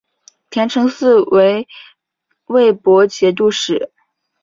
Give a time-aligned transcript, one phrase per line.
[0.49, 1.67] 田承嗣为
[2.47, 3.91] 魏博节度使。